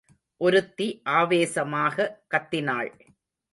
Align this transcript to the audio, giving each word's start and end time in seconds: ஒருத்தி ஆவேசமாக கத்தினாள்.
ஒருத்தி 0.37 0.87
ஆவேசமாக 1.03 2.07
கத்தினாள். 2.33 2.91